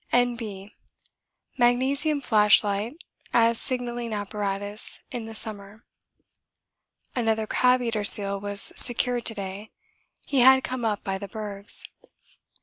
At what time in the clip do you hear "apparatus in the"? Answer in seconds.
4.13-5.35